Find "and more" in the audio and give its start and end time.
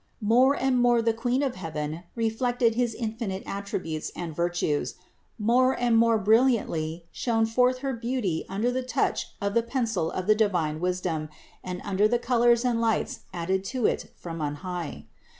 0.55-1.01, 5.79-6.17